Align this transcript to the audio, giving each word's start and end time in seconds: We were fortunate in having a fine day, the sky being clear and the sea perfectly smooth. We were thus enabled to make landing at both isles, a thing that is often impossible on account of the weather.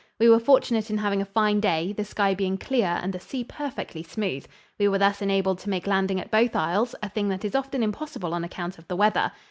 We 0.19 0.29
were 0.29 0.39
fortunate 0.39 0.89
in 0.89 0.97
having 0.97 1.21
a 1.21 1.25
fine 1.25 1.59
day, 1.59 1.93
the 1.93 2.03
sky 2.03 2.33
being 2.33 2.57
clear 2.57 2.99
and 3.03 3.13
the 3.13 3.19
sea 3.19 3.43
perfectly 3.43 4.01
smooth. 4.01 4.47
We 4.79 4.87
were 4.87 4.97
thus 4.97 5.21
enabled 5.21 5.59
to 5.59 5.69
make 5.69 5.85
landing 5.85 6.19
at 6.19 6.31
both 6.31 6.55
isles, 6.55 6.95
a 7.03 7.09
thing 7.09 7.29
that 7.29 7.45
is 7.45 7.53
often 7.53 7.83
impossible 7.83 8.33
on 8.33 8.43
account 8.43 8.79
of 8.79 8.87
the 8.87 8.95
weather. 8.95 9.31